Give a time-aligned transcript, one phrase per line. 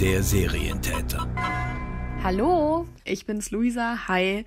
[0.00, 1.28] der Serientäter.
[2.22, 4.08] Hallo, ich bin's Luisa.
[4.08, 4.46] Hi.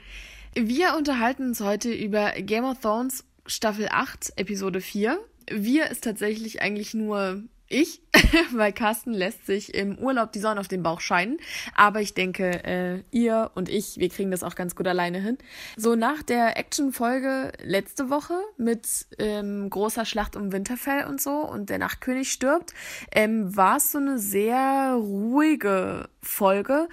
[0.56, 5.20] Wir unterhalten uns heute über Game of Thrones Staffel 8, Episode 4.
[5.52, 7.44] Wir ist tatsächlich eigentlich nur
[7.74, 8.02] ich,
[8.54, 11.38] weil Carsten lässt sich im Urlaub die Sonne auf den Bauch scheinen.
[11.76, 15.38] Aber ich denke, äh, ihr und ich, wir kriegen das auch ganz gut alleine hin.
[15.76, 21.70] So nach der Action-Folge letzte Woche mit ähm, großer Schlacht um Winterfell und so und
[21.70, 22.74] der Nachtkönig stirbt,
[23.12, 26.88] ähm, war es so eine sehr ruhige Folge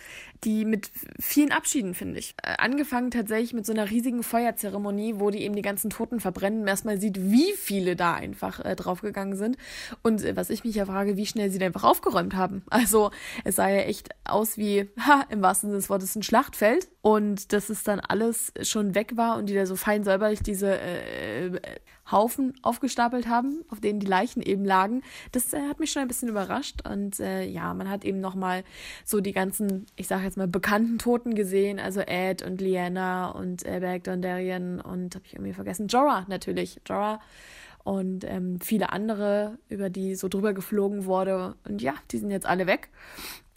[0.44, 2.34] die mit vielen Abschieden, finde ich.
[2.42, 6.66] Äh, angefangen tatsächlich mit so einer riesigen Feuerzeremonie, wo die eben die ganzen Toten verbrennen,
[6.66, 9.56] erstmal sieht, wie viele da einfach äh, draufgegangen sind.
[10.02, 12.62] Und äh, was ich mich ja frage, wie schnell sie da einfach aufgeräumt haben.
[12.80, 13.10] Also
[13.44, 16.88] es sah ja echt aus wie, ha, im wahrsten Sinne des Wortes, ein Schlachtfeld.
[17.02, 20.78] Und dass es dann alles schon weg war und die da so fein säuberlich diese
[20.78, 21.60] äh, äh
[22.12, 25.02] Haufen aufgestapelt haben, auf denen die Leichen eben lagen.
[25.32, 26.86] Das äh, hat mich schon ein bisschen überrascht.
[26.88, 28.64] Und äh, ja, man hat eben nochmal
[29.04, 31.78] so die ganzen, ich sage jetzt mal, bekannten Toten gesehen.
[31.78, 36.80] Also Ed und Liana und äh, Berg Dondarrion und habe ich irgendwie vergessen, Jorah natürlich.
[36.86, 37.20] Jorah
[37.84, 41.54] und ähm, viele andere, über die so drüber geflogen wurde.
[41.66, 42.90] Und ja, die sind jetzt alle weg.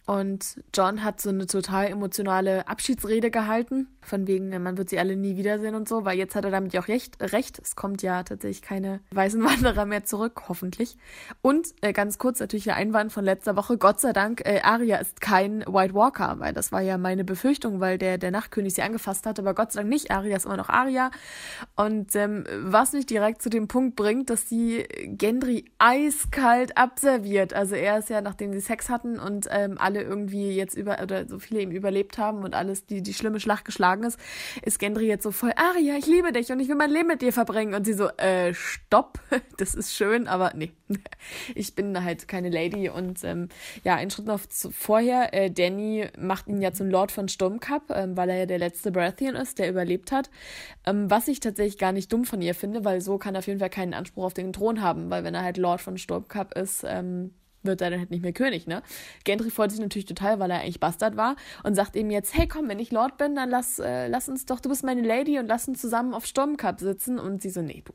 [0.06, 5.16] Und John hat so eine total emotionale Abschiedsrede gehalten, von wegen, man wird sie alle
[5.16, 7.22] nie wiedersehen und so, weil jetzt hat er damit ja auch recht.
[7.22, 7.60] recht.
[7.60, 10.98] Es kommt ja tatsächlich keine weißen Wanderer mehr zurück, hoffentlich.
[11.42, 14.98] Und äh, ganz kurz natürlich der Einwand von letzter Woche, Gott sei Dank, äh, Arya
[14.98, 18.82] ist kein White Walker, weil das war ja meine Befürchtung, weil der, der Nachtkönig sie
[18.82, 20.12] angefasst hat, aber Gott sei Dank nicht.
[20.12, 21.12] Arya ist immer noch Arya.
[21.76, 27.54] Und ähm, was mich direkt zu dem Punkt bringt, dass sie Gendry eiskalt abserviert.
[27.54, 31.28] Also er ist ja, nachdem sie Sex hatten und ähm, alle irgendwie jetzt über oder
[31.28, 34.18] so viele eben überlebt haben und alles die die schlimme Schlacht geschlagen ist,
[34.64, 37.22] ist Gendry jetzt so voll Aria, ich liebe dich und ich will mein Leben mit
[37.22, 39.20] dir verbringen und sie so äh stopp,
[39.58, 40.72] das ist schön, aber nee.
[41.56, 43.50] Ich bin halt keine Lady und ähm,
[43.84, 48.18] ja, ein Schritt noch vorher, äh, Danny macht ihn ja zum Lord von Sturmcup, ähm,
[48.18, 50.30] weil er ja der letzte Baratheon ist, der überlebt hat.
[50.86, 53.48] Ähm, was ich tatsächlich gar nicht dumm von ihr finde, weil so kann er auf
[53.48, 56.56] jeden Fall keinen Anspruch auf den Thron haben, weil wenn er halt Lord von Sturmcup
[56.56, 58.84] ist, ähm, wird er dann halt nicht mehr König, ne?
[59.24, 62.48] Gendry freut sich natürlich total, weil er eigentlich Bastard war und sagt ihm jetzt, hey
[62.48, 65.40] komm, wenn ich Lord bin, dann lass, äh, lass uns doch, du bist meine Lady
[65.40, 67.94] und lass uns zusammen auf Sturmcup sitzen und sie so, nee, du,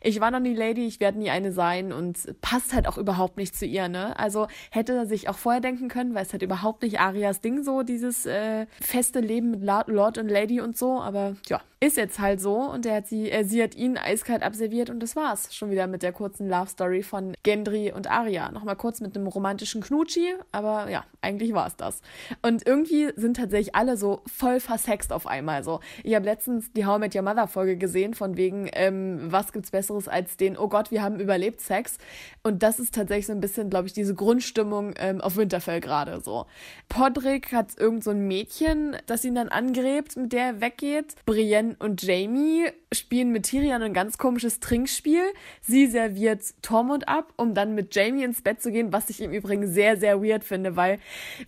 [0.00, 3.36] ich war noch nie Lady, ich werde nie eine sein und passt halt auch überhaupt
[3.36, 4.18] nicht zu ihr, ne?
[4.18, 7.62] Also hätte er sich auch vorher denken können, weil es halt überhaupt nicht Arias Ding
[7.62, 12.20] so, dieses äh, feste Leben mit Lord und Lady und so, aber ja, ist jetzt
[12.20, 15.52] halt so und er hat sie, äh, sie hat ihn eiskalt abserviert und das war's.
[15.52, 18.52] Schon wieder mit der kurzen Love Story von Gendry und Aria.
[18.52, 22.00] Nochmal kurz mit einem romantischen Knutschi, aber ja, eigentlich war's das.
[22.40, 25.80] Und irgendwie sind tatsächlich alle so voll versext auf einmal so.
[26.04, 29.72] Ich habe letztens die How Met Your Mother Folge gesehen von wegen, ähm, was gibt's
[29.72, 31.98] Besseres als den, oh Gott, wir haben überlebt Sex.
[32.44, 36.20] Und das ist tatsächlich so ein bisschen, glaube ich, diese Grundstimmung ähm, auf Winterfell gerade
[36.20, 36.46] so.
[36.88, 41.16] Podrick hat irgend so ein Mädchen, das ihn dann angrebt, mit der er weggeht.
[41.26, 45.22] Brienne und Jamie spielen mit Tyrion ein ganz komisches Trinkspiel.
[45.60, 49.32] Sie serviert Tormund ab, um dann mit Jamie ins Bett zu gehen, was ich im
[49.32, 50.98] Übrigen sehr, sehr weird finde, weil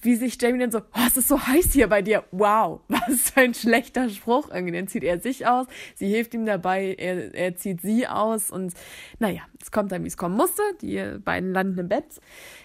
[0.02, 2.24] wie sich Jamie dann so, oh, es ist so heiß hier bei dir.
[2.30, 4.50] Wow, was für ein schlechter Spruch.
[4.52, 8.50] Irgendwie dann zieht er sich aus, sie hilft ihm dabei, er, er zieht sie aus
[8.50, 8.74] und
[9.18, 10.62] naja, es kommt dann, wie es kommen musste.
[10.82, 12.04] Die beiden landen im Bett.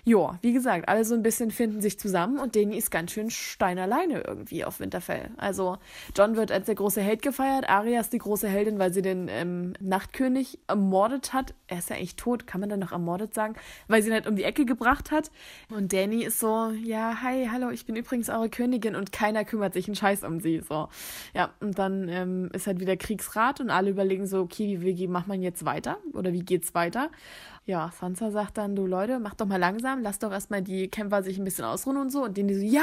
[0.03, 3.29] Ja, wie gesagt, alle so ein bisschen finden sich zusammen und Dani ist ganz schön
[3.29, 5.31] steinerleine irgendwie auf Winterfell.
[5.37, 5.77] Also
[6.15, 9.27] John wird als der große Held gefeiert, Arya ist die große Heldin, weil sie den
[9.29, 11.53] ähm, Nachtkönig ermordet hat.
[11.67, 13.55] Er ist ja eigentlich tot, kann man dann noch ermordet sagen,
[13.87, 15.31] weil sie ihn halt um die Ecke gebracht hat.
[15.69, 19.73] Und Danny ist so, ja, hi, hallo, ich bin übrigens eure Königin und keiner kümmert
[19.73, 20.61] sich einen Scheiß um sie.
[20.67, 20.89] So,
[21.33, 25.07] ja, und dann ähm, ist halt wieder Kriegsrat und alle überlegen so, okay, wie, wie
[25.07, 27.09] macht man jetzt weiter oder wie geht's weiter?
[27.69, 31.21] Ja, Sansa sagt dann, du Leute, mach doch mal langsam, lass doch erstmal die Kämpfer
[31.21, 32.23] sich ein bisschen ausruhen und so.
[32.23, 32.81] Und denen so, ja,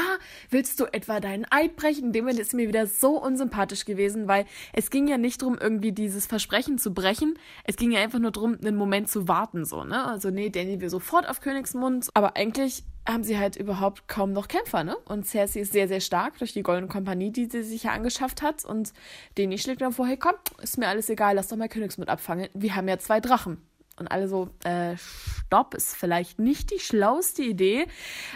[0.49, 2.13] willst du etwa deinen Eid brechen?
[2.13, 6.25] Dem ist mir wieder so unsympathisch gewesen, weil es ging ja nicht darum, irgendwie dieses
[6.25, 7.37] Versprechen zu brechen.
[7.65, 10.05] Es ging ja einfach nur darum, einen Moment zu warten, so, ne?
[10.05, 12.07] Also, nee, Danny will sofort auf Königsmund.
[12.13, 14.95] Aber eigentlich haben sie halt überhaupt kaum noch Kämpfer, ne?
[15.03, 18.41] Und Cersei ist sehr, sehr stark durch die Goldene Kompanie, die sie sich ja angeschafft
[18.41, 18.63] hat.
[18.63, 18.93] Und
[19.37, 22.47] Deni schlägt dann vor, hey, komm, ist mir alles egal, lass doch mal Königsmund abfangen.
[22.53, 23.57] Wir haben ja zwei Drachen.
[23.97, 27.87] Und alle so, äh, stopp, ist vielleicht nicht die schlauste Idee.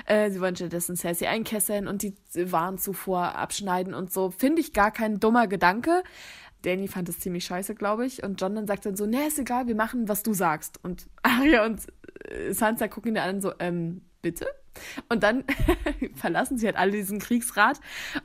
[0.06, 4.32] Äh, sie wollen stattdessen Cersei einkesseln und die Warenzufuhr abschneiden und so.
[4.32, 6.04] Finde ich gar kein dummer Gedanke.
[6.64, 8.24] Danny fand es ziemlich scheiße, glaube ich.
[8.24, 10.80] Und John dann sagt dann so, ne, ist egal, wir machen, was du sagst.
[10.84, 11.82] Und Arya und
[12.26, 14.48] äh, Sansa gucken ihn an so, ähm, bitte?
[15.10, 15.44] Und dann
[16.16, 17.80] verlassen sie halt alle diesen Kriegsrat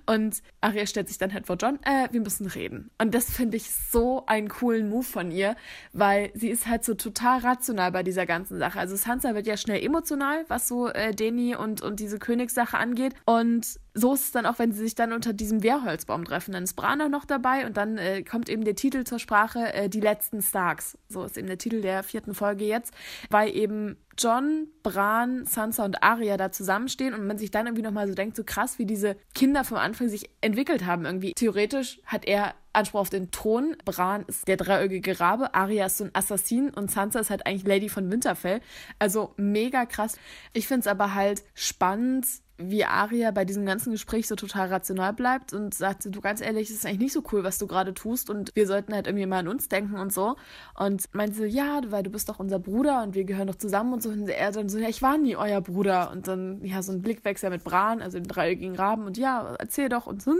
[0.06, 2.90] und Arya stellt sich dann halt vor John, äh, wir müssen reden.
[2.98, 5.56] Und das finde ich so einen coolen Move von ihr,
[5.93, 8.78] weil sie ist halt so total rational bei dieser ganzen Sache.
[8.78, 13.14] Also Sansa wird ja schnell emotional, was so äh, Deni und, und diese Königssache angeht.
[13.25, 16.52] Und so ist es dann auch, wenn sie sich dann unter diesem Wehrholzbaum treffen.
[16.52, 19.72] Dann ist Bran auch noch dabei und dann äh, kommt eben der Titel zur Sprache,
[19.72, 20.99] äh, Die letzten Starks.
[21.08, 22.92] So ist eben der Titel der vierten Folge jetzt,
[23.31, 28.09] weil eben John, Bran, Sansa und Arya da zusammenstehen und man sich dann irgendwie nochmal
[28.09, 31.33] so denkt, so krass, wie diese Kinder vom Anfang sich entwickelt haben irgendwie.
[31.33, 33.77] Theoretisch hat er Anspruch auf den Thron.
[33.85, 37.67] Bran ist der dreieugige Rabe, Arya ist so ein Assassin und Sansa ist halt eigentlich
[37.67, 38.61] Lady von Winterfell.
[38.99, 40.17] Also mega krass.
[40.53, 42.27] Ich finde es aber halt spannend,
[42.58, 46.70] wie Aria bei diesem ganzen Gespräch so total rational bleibt und sagt, du ganz ehrlich,
[46.70, 49.26] es ist eigentlich nicht so cool, was du gerade tust und wir sollten halt irgendwie
[49.26, 50.37] mal an uns denken und so.
[50.79, 53.93] Und meint sie, ja, weil du bist doch unser Bruder und wir gehören doch zusammen
[53.93, 54.08] und so.
[54.08, 56.11] Und er dann so, ja, ich war nie euer Bruder.
[56.11, 59.88] Und dann, ja, so ein Blickwechsel mit Bran, also den dreieckigen Raben und ja, erzähl
[59.88, 60.35] doch und so.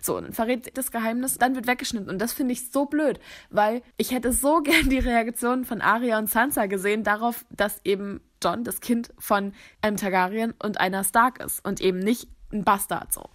[0.00, 2.08] So, und dann verrät das Geheimnis, dann wird weggeschnitten.
[2.08, 6.18] Und das finde ich so blöd, weil ich hätte so gern die Reaktion von Aria
[6.18, 9.52] und Sansa gesehen darauf, dass eben John das Kind von
[9.82, 13.28] einem Targaryen und einer Stark ist und eben nicht ein Bastard so.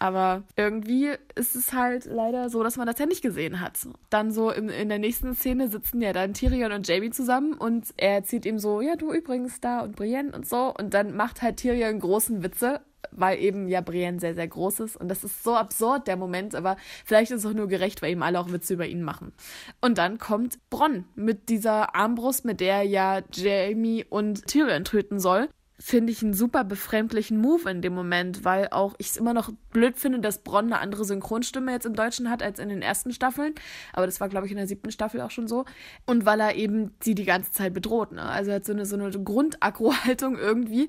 [0.00, 3.80] Aber irgendwie ist es halt leider so, dass man das ja nicht gesehen hat.
[4.10, 7.88] Dann so in, in der nächsten Szene sitzen ja dann Tyrion und Jamie zusammen und
[7.96, 10.72] er erzählt ihm so, ja, du übrigens da und Brienne und so.
[10.72, 12.80] Und dann macht halt Tyrion großen Witze
[13.10, 14.96] weil eben ja Brienne sehr, sehr groß ist.
[14.96, 18.12] Und das ist so absurd, der Moment, aber vielleicht ist es auch nur gerecht, weil
[18.12, 19.32] eben alle auch Witze über ihn machen.
[19.80, 25.48] Und dann kommt Bronn mit dieser Armbrust, mit der ja Jamie und Tyrion töten soll.
[25.80, 29.52] Finde ich einen super befremdlichen Move in dem Moment, weil auch ich es immer noch
[29.70, 33.12] blöd finde, dass Bronn eine andere Synchronstimme jetzt im Deutschen hat als in den ersten
[33.12, 33.54] Staffeln.
[33.92, 35.66] Aber das war, glaube ich, in der siebten Staffel auch schon so.
[36.04, 38.10] Und weil er eben sie die ganze Zeit bedroht.
[38.10, 38.22] Ne?
[38.22, 40.88] Also er hat so eine, so eine Grundaggro-Haltung irgendwie.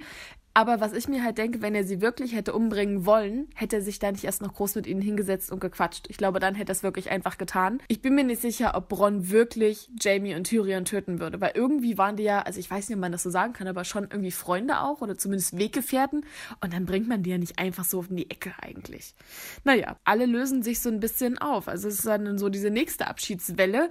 [0.59, 3.81] Aber was ich mir halt denke, wenn er sie wirklich hätte umbringen wollen, hätte er
[3.81, 6.07] sich da nicht erst noch groß mit ihnen hingesetzt und gequatscht.
[6.09, 7.81] Ich glaube, dann hätte er es wirklich einfach getan.
[7.88, 11.97] Ich bin mir nicht sicher, ob Bronn wirklich Jamie und Tyrion töten würde, weil irgendwie
[11.97, 14.09] waren die ja, also ich weiß nicht, ob man das so sagen kann, aber schon
[14.11, 16.25] irgendwie Freunde auch oder zumindest Weggefährten.
[16.59, 19.15] Und dann bringt man die ja nicht einfach so in die Ecke eigentlich.
[19.63, 21.69] Naja, alle lösen sich so ein bisschen auf.
[21.69, 23.89] Also es ist dann so diese nächste Abschiedswelle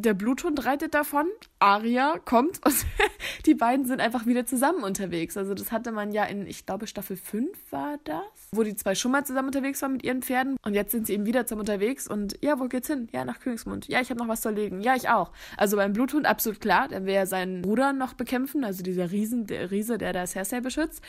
[0.00, 1.26] der Bluthund reitet davon,
[1.58, 2.74] Aria kommt und
[3.46, 5.36] die beiden sind einfach wieder zusammen unterwegs.
[5.36, 8.22] Also das hatte man ja in, ich glaube, Staffel 5 war das,
[8.52, 11.14] wo die zwei schon mal zusammen unterwegs waren mit ihren Pferden und jetzt sind sie
[11.14, 13.08] eben wieder zusammen unterwegs und ja, wo geht's hin?
[13.12, 13.88] Ja, nach Königsmund.
[13.88, 14.80] Ja, ich habe noch was zu erlegen.
[14.80, 15.32] Ja, ich auch.
[15.56, 19.46] Also beim Bluthund absolut klar, der will ja seinen Bruder noch bekämpfen, also dieser Riesen,
[19.46, 21.02] der Riese, der da Cersei beschützt.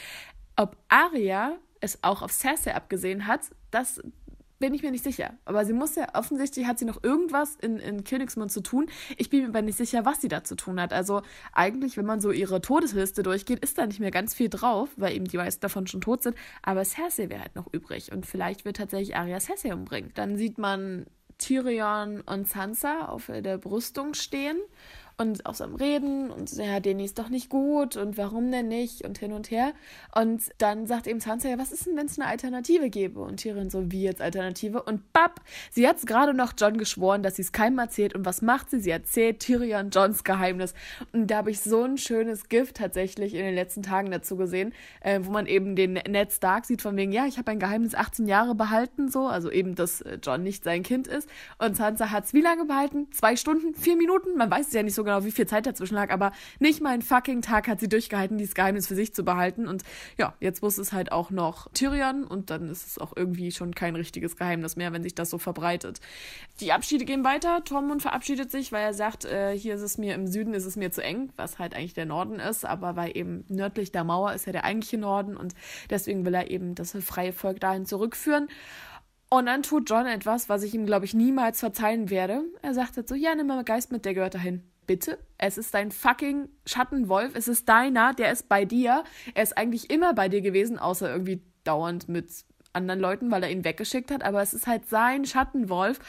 [0.55, 4.01] Ob Aria es auch auf Cersei abgesehen hat, das
[4.61, 5.33] bin ich mir nicht sicher.
[5.43, 8.85] Aber sie muss ja, offensichtlich hat sie noch irgendwas in, in Königsmund zu tun.
[9.17, 10.93] Ich bin mir aber nicht sicher, was sie da zu tun hat.
[10.93, 11.21] Also
[11.51, 15.13] eigentlich, wenn man so ihre Todesliste durchgeht, ist da nicht mehr ganz viel drauf, weil
[15.13, 16.37] eben die meisten davon schon tot sind.
[16.61, 18.13] Aber Cersei wäre halt noch übrig.
[18.13, 20.11] Und vielleicht wird tatsächlich Arya Cersei umbringen.
[20.13, 21.07] Dann sieht man
[21.41, 24.57] Tyrion und Sansa auf der Brüstung stehen
[25.21, 28.67] und auch so am Reden und ja, Deni ist doch nicht gut und warum denn
[28.67, 29.73] nicht und hin und her.
[30.15, 33.21] Und dann sagt eben Sansa, ja, was ist denn, wenn es eine Alternative gäbe?
[33.21, 34.81] Und Tyrion so, wie jetzt Alternative?
[34.81, 38.15] Und bap, sie hat es gerade noch John geschworen, dass sie es keinem erzählt.
[38.15, 38.79] Und was macht sie?
[38.79, 40.73] Sie erzählt Tyrion Johns Geheimnis.
[41.13, 44.73] Und da habe ich so ein schönes Gift tatsächlich in den letzten Tagen dazu gesehen,
[45.01, 47.93] äh, wo man eben den Ned Stark sieht von wegen, ja, ich habe ein Geheimnis
[47.93, 51.29] 18 Jahre behalten, so, also eben, dass äh, John nicht sein Kind ist.
[51.59, 53.07] Und Sansa hat es wie lange behalten?
[53.11, 53.75] Zwei Stunden?
[53.75, 54.35] Vier Minuten?
[54.35, 56.81] Man weiß es ja nicht so genau genau, wie viel Zeit dazwischen lag, aber nicht
[56.81, 59.67] mal einen fucking Tag hat sie durchgehalten, dieses Geheimnis für sich zu behalten.
[59.67, 59.83] Und
[60.17, 63.75] ja, jetzt muss es halt auch noch Tyrion und dann ist es auch irgendwie schon
[63.75, 65.99] kein richtiges Geheimnis mehr, wenn sich das so verbreitet.
[66.61, 67.63] Die Abschiede gehen weiter.
[67.63, 70.77] Tormund verabschiedet sich, weil er sagt, äh, hier ist es mir im Süden, ist es
[70.77, 74.33] mir zu eng, was halt eigentlich der Norden ist, aber weil eben nördlich der Mauer
[74.33, 75.53] ist ja der eigentliche Norden und
[75.89, 78.47] deswegen will er eben das freie Volk dahin zurückführen.
[79.29, 82.43] Und dann tut John etwas, was ich ihm, glaube ich, niemals verzeihen werde.
[82.61, 85.19] Er sagt jetzt so, ja, nimm mal Geist mit, der gehört dahin bitte?
[85.37, 87.35] Es ist dein fucking Schattenwolf.
[87.35, 89.03] Es ist deiner, der ist bei dir.
[89.33, 93.51] Er ist eigentlich immer bei dir gewesen, außer irgendwie dauernd mit anderen Leuten, weil er
[93.51, 94.23] ihn weggeschickt hat.
[94.23, 95.99] Aber es ist halt sein Schattenwolf.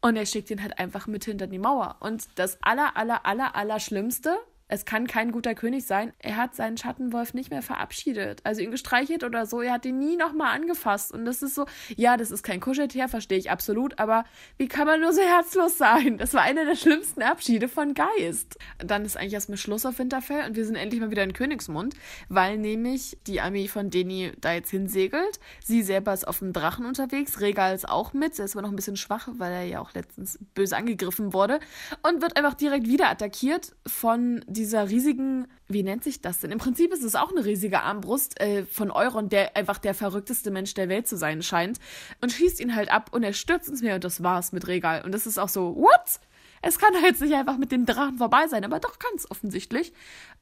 [0.00, 1.96] Und er schickt ihn halt einfach mit hinter die Mauer.
[2.00, 4.36] Und das aller, aller, aller, aller Schlimmste,
[4.72, 6.14] es kann kein guter König sein.
[6.18, 8.40] Er hat seinen Schattenwolf nicht mehr verabschiedet.
[8.44, 9.60] Also ihn gestreichelt oder so.
[9.60, 11.12] Er hat ihn nie nochmal angefasst.
[11.12, 13.98] Und das ist so, ja, das ist kein Kuscheltier, verstehe ich absolut.
[13.98, 14.24] Aber
[14.56, 16.16] wie kann man nur so herzlos sein?
[16.16, 18.56] Das war einer der schlimmsten Abschiede von Geist.
[18.78, 21.94] Dann ist eigentlich erstmal Schluss auf Winterfell und wir sind endlich mal wieder in Königsmund,
[22.30, 25.38] weil nämlich die Armee von Deni da jetzt hinsegelt.
[25.62, 27.42] Sie selber ist auf dem Drachen unterwegs.
[27.42, 28.38] Regal ist auch mit.
[28.38, 31.60] Er ist aber noch ein bisschen schwach, weil er ja auch letztens böse angegriffen wurde.
[32.02, 36.52] Und wird einfach direkt wieder attackiert von die dieser riesigen, wie nennt sich das denn?
[36.52, 40.52] Im Prinzip ist es auch eine riesige Armbrust äh, von Euron, der einfach der verrückteste
[40.52, 41.80] Mensch der Welt zu sein scheint.
[42.20, 45.02] Und schießt ihn halt ab und er stürzt ins Meer und das war's mit Regal.
[45.04, 46.20] Und das ist auch so, what?
[46.64, 49.92] Es kann jetzt nicht einfach mit dem Drachen vorbei sein, aber doch es offensichtlich.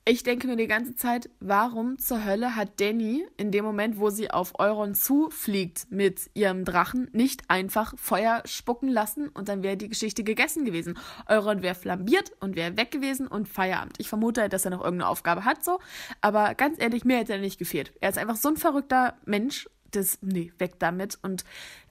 [0.06, 4.08] Ich denke mir die ganze Zeit, warum zur Hölle hat Danny in dem Moment, wo
[4.08, 9.76] sie auf Euron zufliegt mit ihrem Drachen, nicht einfach Feuer spucken lassen und dann wäre
[9.76, 10.98] die Geschichte gegessen gewesen.
[11.28, 13.96] Euron wäre flambiert und wäre weg gewesen und Feierabend.
[13.98, 15.78] Ich vermute, dass er noch irgendeine Aufgabe hat, so.
[16.22, 17.92] Aber ganz ehrlich, mir hätte er nicht gefehlt.
[18.00, 21.18] Er ist einfach so ein verrückter Mensch das, nee, weg damit.
[21.22, 21.44] Und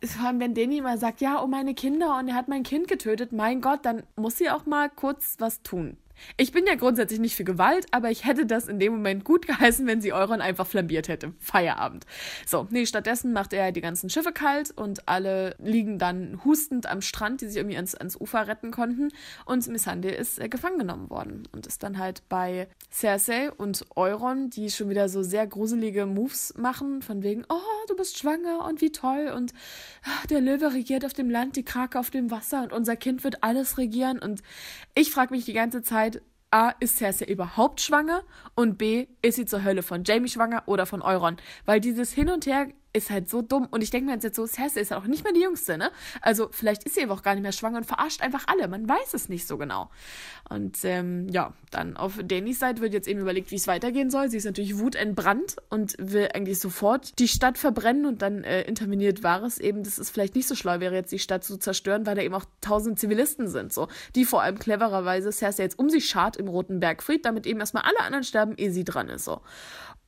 [0.04, 2.88] vor allem, wenn Danny mal sagt, ja, oh meine Kinder und er hat mein Kind
[2.88, 5.98] getötet, mein Gott, dann muss sie auch mal kurz was tun.
[6.38, 9.48] Ich bin ja grundsätzlich nicht für Gewalt, aber ich hätte das in dem Moment gut
[9.48, 11.34] geheißen, wenn sie Euron einfach flambiert hätte.
[11.40, 12.06] Feierabend.
[12.46, 17.02] So, nee, stattdessen macht er die ganzen Schiffe kalt und alle liegen dann hustend am
[17.02, 19.10] Strand, die sich irgendwie ans, ans Ufer retten konnten.
[19.46, 24.50] Und Missandei ist äh, gefangen genommen worden und ist dann halt bei Cersei und Euron,
[24.50, 28.82] die schon wieder so sehr gruselige Moves machen, von wegen, oh, du bist schwanger und
[28.82, 29.54] wie toll und
[30.04, 33.24] ach, der Löwe regiert auf dem Land, die Krake auf dem Wasser und unser Kind
[33.24, 34.20] wird alles regieren.
[34.20, 34.42] Und
[34.96, 36.09] ich frage mich die ganze Zeit,
[36.52, 38.24] A, ist Cersei überhaupt schwanger?
[38.56, 41.38] Und B, ist sie zur Hölle von Jamie schwanger oder von Euron?
[41.66, 43.68] Weil dieses Hin und Her ist halt so dumm.
[43.70, 45.92] Und ich denke mir jetzt so, Cersei ist ja auch nicht mehr die Jüngste, ne?
[46.22, 48.68] Also vielleicht ist sie aber auch gar nicht mehr schwanger und verarscht einfach alle.
[48.68, 49.90] Man weiß es nicht so genau.
[50.50, 54.30] Und ähm, ja, dann auf Dannys Seite wird jetzt eben überlegt, wie es weitergehen soll.
[54.30, 59.22] Sie ist natürlich wutentbrannt und will eigentlich sofort die Stadt verbrennen und dann äh, interveniert
[59.22, 62.16] Varys eben, dass es vielleicht nicht so schlau wäre, jetzt die Stadt zu zerstören, weil
[62.16, 63.88] da eben auch tausend Zivilisten sind, so.
[64.16, 67.84] Die vor allem clevererweise Cersei jetzt um sich schart im Roten Bergfried, damit eben erstmal
[67.84, 69.42] alle anderen sterben, ehe sie dran ist, so.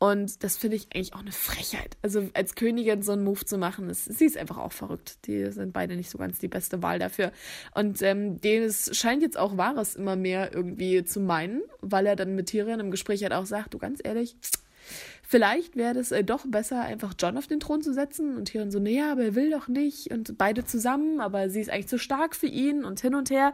[0.02, 1.96] Und das finde ich eigentlich auch eine Frechheit.
[2.02, 5.28] Also als Königin so einen Move zu machen, ist, sie ist einfach auch verrückt.
[5.28, 7.32] Die sind beide nicht so ganz die beste Wahl dafür.
[7.76, 12.34] Und ähm, es scheint jetzt auch Wahres immer mehr irgendwie zu meinen, weil er dann
[12.34, 14.36] mit Tyrion im Gespräch halt auch sagt, du ganz ehrlich,
[15.32, 18.36] vielleicht wäre es äh, doch besser, einfach John auf den Thron zu setzen.
[18.36, 20.12] Und Tyrion so, nee, aber er will doch nicht.
[20.12, 23.54] Und beide zusammen, aber sie ist eigentlich zu stark für ihn und hin und her.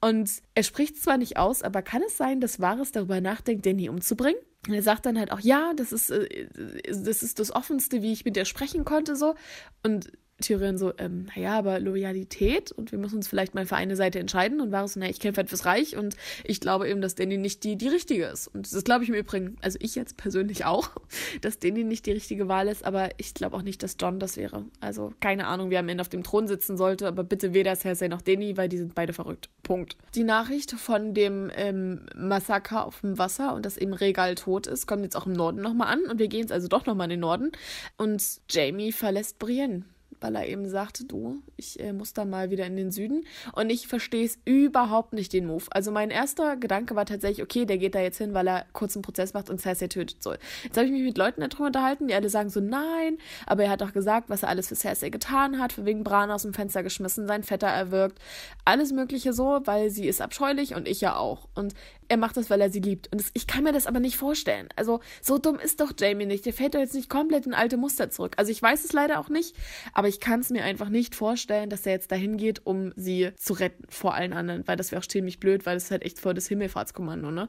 [0.00, 3.88] Und er spricht zwar nicht aus, aber kann es sein, dass Varys darüber nachdenkt, Danny
[3.88, 4.40] umzubringen?
[4.66, 6.48] Und er sagt dann halt auch, ja, das ist, äh,
[6.86, 9.34] das ist das Offenste, wie ich mit dir sprechen konnte, so.
[9.82, 13.96] Und Tyrion so, ähm, naja, aber Loyalität und wir müssen uns vielleicht mal für eine
[13.96, 16.88] Seite entscheiden und war es so, naja, ich kämpfe halt fürs Reich und ich glaube
[16.88, 18.46] eben, dass Danny nicht die, die richtige ist.
[18.48, 20.90] Und das glaube ich im Übrigen, also ich jetzt persönlich auch,
[21.40, 24.36] dass Danny nicht die richtige Wahl ist, aber ich glaube auch nicht, dass John das
[24.36, 24.64] wäre.
[24.80, 28.06] Also keine Ahnung, wer am Ende auf dem Thron sitzen sollte, aber bitte weder Cersei
[28.06, 29.48] noch Danny, weil die sind beide verrückt.
[29.64, 29.96] Punkt.
[30.14, 34.86] Die Nachricht von dem ähm, Massaker auf dem Wasser und dass eben Regal tot ist,
[34.86, 37.10] kommt jetzt auch im Norden nochmal an und wir gehen jetzt also doch nochmal in
[37.10, 37.50] den Norden
[37.96, 39.84] und Jamie verlässt Brienne
[40.20, 43.24] weil er eben sagte, du, ich äh, muss da mal wieder in den Süden.
[43.52, 45.64] Und ich verstehe es überhaupt nicht, den Move.
[45.70, 48.96] Also mein erster Gedanke war tatsächlich, okay, der geht da jetzt hin, weil er kurz
[48.96, 50.38] einen Prozess macht und Cersei tötet soll.
[50.64, 53.70] Jetzt habe ich mich mit Leuten darüber unterhalten, die alle sagen so, nein, aber er
[53.70, 56.54] hat doch gesagt, was er alles für Cersei getan hat, für wegen Bran aus dem
[56.54, 58.18] Fenster geschmissen, sein Vetter erwürgt,
[58.64, 61.48] alles mögliche so, weil sie ist abscheulich und ich ja auch.
[61.54, 61.74] Und
[62.08, 63.10] er macht das, weil er sie liebt.
[63.12, 64.68] Und das, ich kann mir das aber nicht vorstellen.
[64.76, 66.46] Also, so dumm ist doch Jamie nicht.
[66.46, 68.34] Der fällt doch jetzt nicht komplett in alte Muster zurück.
[68.36, 69.54] Also, ich weiß es leider auch nicht,
[69.92, 73.30] aber ich kann es mir einfach nicht vorstellen, dass er jetzt dahin geht, um sie
[73.36, 76.02] zu retten vor allen anderen, weil das wäre auch ziemlich blöd, weil das ist halt
[76.02, 77.48] echt vor das Himmelfahrtskommando, ne?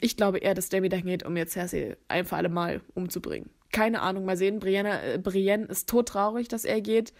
[0.00, 3.50] Ich glaube eher, dass Jamie dahin geht, um jetzt Cersei ein für alle Mal umzubringen.
[3.72, 4.58] Keine Ahnung, mal sehen.
[4.58, 7.14] Brienne, äh, Brienne ist todtraurig, dass er geht.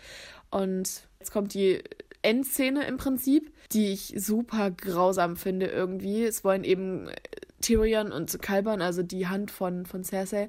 [0.50, 1.82] Und jetzt kommt die
[2.22, 6.24] Endszene im Prinzip, die ich super grausam finde irgendwie.
[6.24, 7.14] Es wollen eben äh,
[7.60, 10.48] Tyrion und Kalban, also die Hand von, von Cersei,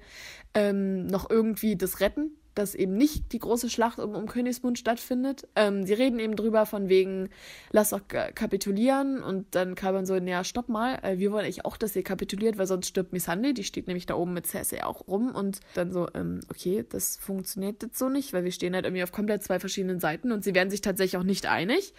[0.53, 5.47] ähm, noch irgendwie das retten dass eben nicht die große Schlacht um, um Königsmund stattfindet.
[5.55, 7.29] Ähm, sie reden eben drüber von wegen,
[7.71, 11.65] lass doch kapitulieren und dann kam man so, naja, stopp mal, äh, wir wollen eigentlich
[11.65, 14.83] auch, dass ihr kapituliert, weil sonst stirbt Missandei, die steht nämlich da oben mit Cersei
[14.83, 18.75] auch rum und dann so, ähm, okay, das funktioniert jetzt so nicht, weil wir stehen
[18.75, 21.93] halt irgendwie auf komplett zwei verschiedenen Seiten und sie werden sich tatsächlich auch nicht einig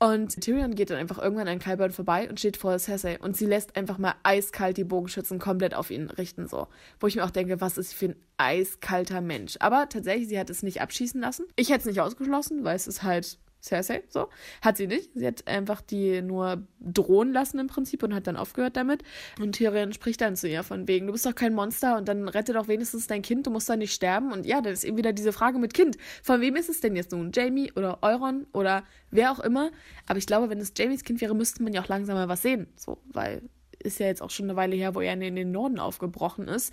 [0.00, 3.46] und Tyrion geht dann einfach irgendwann an Qyburn vorbei und steht vor Cersei und sie
[3.46, 6.68] lässt einfach mal eiskalt die Bogenschützen komplett auf ihn richten, so.
[7.00, 9.56] Wo ich mir auch denke, was ist für ein eiskalter Mensch.
[9.58, 11.46] Aber tatsächlich, sie hat es nicht abschießen lassen.
[11.56, 14.28] Ich hätte es nicht ausgeschlossen, weil es ist halt Cersei, so.
[14.62, 15.10] Hat sie nicht.
[15.14, 19.02] Sie hat einfach die nur drohen lassen im Prinzip und hat dann aufgehört damit.
[19.40, 22.28] Und Tyrion spricht dann zu ihr von wegen, du bist doch kein Monster und dann
[22.28, 24.32] rette doch wenigstens dein Kind, du musst da nicht sterben.
[24.32, 25.96] Und ja, dann ist eben wieder diese Frage mit Kind.
[26.22, 27.32] Von wem ist es denn jetzt nun?
[27.32, 29.70] Jamie oder Euron oder wer auch immer?
[30.06, 32.42] Aber ich glaube, wenn es Jamies Kind wäre, müsste man ja auch langsam mal was
[32.42, 32.68] sehen.
[32.76, 33.42] So, weil
[33.82, 36.72] ist ja jetzt auch schon eine Weile her, wo er in den Norden aufgebrochen ist.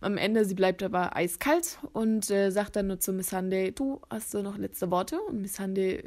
[0.00, 4.34] Am Ende, sie bleibt aber eiskalt und äh, sagt dann nur zu Missandei, du hast
[4.34, 5.20] du noch letzte Worte?
[5.20, 6.04] Und Missandei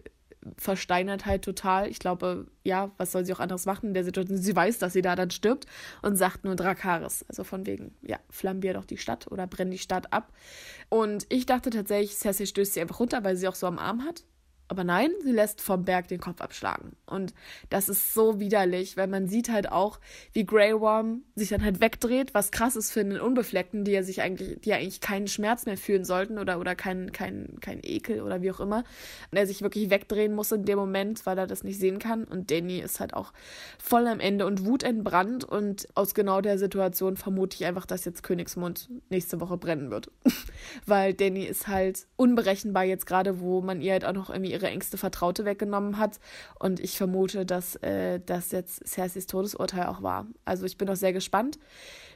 [0.58, 1.88] versteinert halt total.
[1.90, 4.38] Ich glaube, ja, was soll sie auch anderes machen in der Situation?
[4.38, 5.66] Sie weiß, dass sie da dann stirbt
[6.02, 7.26] und sagt nur Drakaris.
[7.28, 10.34] Also von wegen, ja, flambier doch die Stadt oder brenn die Stadt ab.
[10.90, 14.04] Und ich dachte tatsächlich, Cersei stößt sie einfach runter, weil sie auch so am Arm
[14.04, 14.24] hat.
[14.72, 16.94] Aber nein, sie lässt vom Berg den Kopf abschlagen.
[17.06, 17.34] Und
[17.70, 20.00] das ist so widerlich, weil man sieht halt auch,
[20.32, 24.02] wie Grey Worm sich dann halt wegdreht, was krass ist für einen Unbefleckten, die ja
[24.02, 27.82] sich eigentlich, die ja eigentlich keinen Schmerz mehr fühlen sollten oder, oder keinen kein, kein
[27.84, 28.86] Ekel oder wie auch immer.
[29.30, 32.24] Und er sich wirklich wegdrehen muss in dem Moment, weil er das nicht sehen kann.
[32.24, 33.34] Und Danny ist halt auch
[33.78, 35.44] voll am Ende und wutentbrannt.
[35.44, 40.12] Und aus genau der Situation vermute ich einfach, dass jetzt Königsmund nächste Woche brennen wird.
[40.86, 44.72] weil Danny ist halt unberechenbar jetzt gerade, wo man ihr halt auch noch irgendwie ihre
[44.72, 46.20] engste Vertraute weggenommen hat.
[46.60, 50.28] Und ich vermute, dass äh, das jetzt Cerseis Todesurteil auch war.
[50.46, 51.58] Also ich bin auch sehr gespannt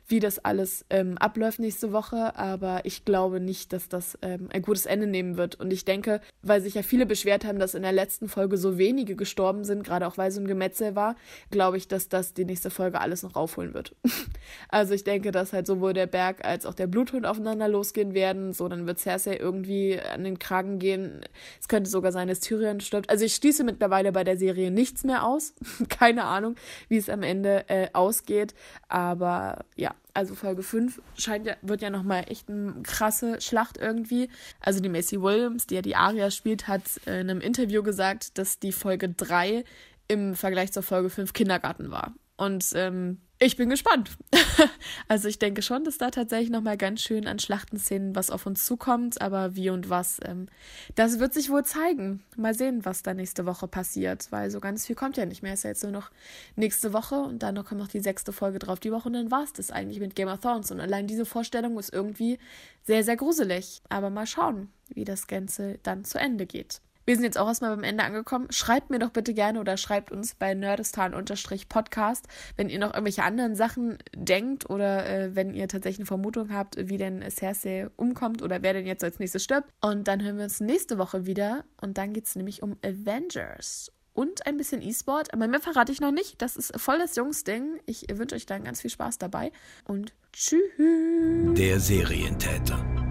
[0.08, 4.62] wie das alles ähm, abläuft nächste Woche, aber ich glaube nicht, dass das ähm, ein
[4.62, 5.56] gutes Ende nehmen wird.
[5.56, 8.78] Und ich denke, weil sich ja viele beschwert haben, dass in der letzten Folge so
[8.78, 11.16] wenige gestorben sind, gerade auch weil so ein Gemetzel war,
[11.50, 13.96] glaube ich, dass das die nächste Folge alles noch aufholen wird.
[14.70, 18.54] also ich denke, dass halt sowohl der Berg als auch der Bluthund aufeinander losgehen werden.
[18.54, 21.22] So, dann wird Cersei irgendwie an den Kragen gehen.
[21.60, 23.10] Es könnte sogar sein, dass Tyrion stirbt.
[23.10, 25.56] Also ich schließe mittlerweile bei der Serie nichts mehr aus.
[25.90, 26.56] Keine Ahnung,
[26.90, 28.54] wie es am Ende äh, ausgeht.
[28.88, 34.30] Aber ja, also Folge 5 scheint ja, wird ja nochmal echt eine krasse Schlacht irgendwie.
[34.60, 38.38] Also die Macy Williams, die ja die Aria spielt, hat äh, in einem Interview gesagt,
[38.38, 39.64] dass die Folge 3
[40.08, 42.14] im Vergleich zur Folge 5 Kindergarten war.
[42.38, 44.12] Und ähm, ich bin gespannt.
[45.08, 48.66] also ich denke schon, dass da tatsächlich nochmal ganz schön an Schlachtenszenen was auf uns
[48.66, 50.48] zukommt, aber wie und was, ähm,
[50.96, 52.24] das wird sich wohl zeigen.
[52.38, 55.54] Mal sehen, was da nächste Woche passiert, weil so ganz viel kommt ja nicht mehr.
[55.54, 56.12] Ist ja jetzt nur noch
[56.56, 59.44] nächste Woche und dann kommt noch die sechste Folge drauf die Woche und dann war
[59.44, 60.72] es das eigentlich mit Game of Thrones.
[60.72, 62.40] Und allein diese Vorstellung ist irgendwie
[62.84, 63.82] sehr, sehr gruselig.
[63.90, 66.80] Aber mal schauen, wie das Ganze dann zu Ende geht.
[67.06, 68.48] Wir sind jetzt auch erstmal beim Ende angekommen.
[68.50, 73.56] Schreibt mir doch bitte gerne oder schreibt uns bei nerdistan-podcast, wenn ihr noch irgendwelche anderen
[73.56, 78.64] Sachen denkt oder äh, wenn ihr tatsächlich eine Vermutung habt, wie denn Cersei umkommt oder
[78.64, 79.70] wer denn jetzt als nächstes stirbt.
[79.82, 83.92] Und dann hören wir uns nächste Woche wieder und dann geht es nämlich um Avengers
[84.14, 85.34] und ein bisschen E-Sport.
[85.34, 86.42] Aber mehr verrate ich noch nicht.
[86.42, 87.80] Das ist voll das Jungsding.
[87.86, 89.52] Ich wünsche euch dann ganz viel Spaß dabei
[89.84, 90.62] und tschüss.
[90.78, 93.05] Der Serientäter.